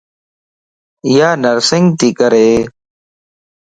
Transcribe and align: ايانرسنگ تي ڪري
ايانرسنگ 1.05 1.87
تي 1.99 2.07
ڪري 2.19 2.49